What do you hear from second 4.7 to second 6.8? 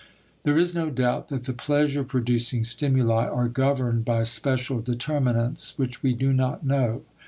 determinants which we do not